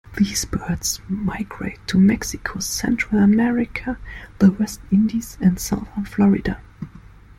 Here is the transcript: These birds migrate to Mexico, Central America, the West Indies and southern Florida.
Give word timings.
These 0.17 0.45
birds 0.45 0.99
migrate 1.07 1.77
to 1.89 1.99
Mexico, 1.99 2.57
Central 2.57 3.21
America, 3.21 3.99
the 4.39 4.51
West 4.51 4.81
Indies 4.91 5.37
and 5.39 5.59
southern 5.59 6.05
Florida. 6.05 6.59